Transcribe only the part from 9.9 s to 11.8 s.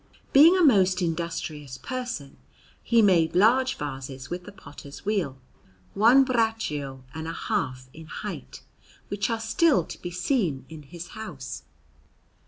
be seen in his house.